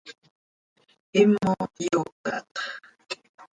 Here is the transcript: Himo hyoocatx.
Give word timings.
Himo 1.13 1.51
hyoocatx. 1.77 2.53